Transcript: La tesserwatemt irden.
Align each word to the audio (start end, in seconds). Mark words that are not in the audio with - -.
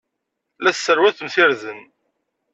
La 0.63 0.71
tesserwatemt 0.73 1.35
irden. 1.43 1.79